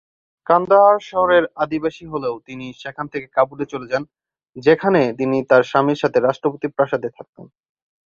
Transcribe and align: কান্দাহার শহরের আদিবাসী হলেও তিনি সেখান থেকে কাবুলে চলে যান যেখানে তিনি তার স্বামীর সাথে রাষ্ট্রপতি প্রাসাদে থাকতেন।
কান্দাহার 0.47 0.97
শহরের 1.09 1.43
আদিবাসী 1.55 2.05
হলেও 2.07 2.35
তিনি 2.47 2.65
সেখান 2.81 3.05
থেকে 3.07 3.27
কাবুলে 3.35 3.65
চলে 3.65 3.87
যান 3.91 4.03
যেখানে 4.55 5.01
তিনি 5.19 5.37
তার 5.49 5.63
স্বামীর 5.63 6.01
সাথে 6.03 6.17
রাষ্ট্রপতি 6.19 6.67
প্রাসাদে 6.69 7.09
থাকতেন। 7.17 7.45